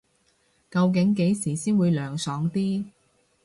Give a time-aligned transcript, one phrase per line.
[0.71, 2.85] 究竟幾時先會涼爽啲